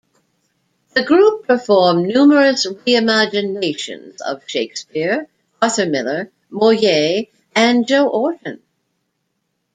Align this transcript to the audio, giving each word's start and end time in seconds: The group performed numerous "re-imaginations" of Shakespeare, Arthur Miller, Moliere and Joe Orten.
The 0.95 1.03
group 1.03 1.45
performed 1.45 2.07
numerous 2.07 2.65
"re-imaginations" 2.65 4.19
of 4.19 4.41
Shakespeare, 4.47 5.27
Arthur 5.61 5.85
Miller, 5.85 6.31
Moliere 6.49 7.25
and 7.55 7.85
Joe 7.87 8.09
Orten. 8.09 8.61